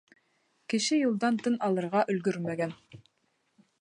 Кеше 0.73 0.97
юлдан 1.01 1.35
тын 1.47 1.59
алырға 1.67 2.01
өлгөрмәгән. 2.15 2.75